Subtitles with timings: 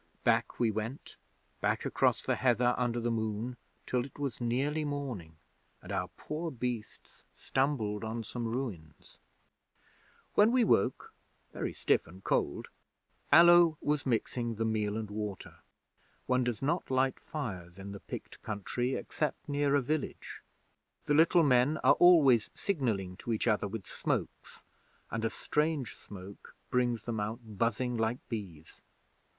[0.23, 1.15] Back we went
[1.59, 3.55] back across the heather under the moon,
[3.85, 5.35] till it was nearly morning,
[5.79, 9.19] and our poor beasts stumbled on some ruins.
[10.33, 11.13] 'When we woke,
[11.53, 12.69] very stiff and cold,
[13.31, 15.57] Allo was mixing the meal and water.
[16.25, 20.41] One does not light fires in the Pict country except near a village.
[21.05, 24.63] The little men are always signalling to each other with smokes,
[25.11, 28.81] and a strange smoke brings them out buzzing like bees.